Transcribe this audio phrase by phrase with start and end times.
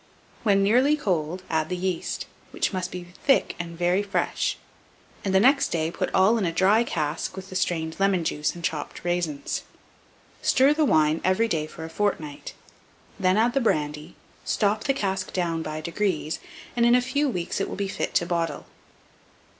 [0.41, 4.57] When nearly cold, add the yeast, which must be thick and very fresh,
[5.23, 8.55] and, the next day, put all in a dry cask with the strained lemon juice
[8.55, 9.61] and chopped raisins.
[10.41, 12.55] Stir the wine every day for a fortnight;
[13.19, 16.39] then add the brandy, stop the cask down by degrees,
[16.75, 18.65] and in a few weeks it will be fit to bottle.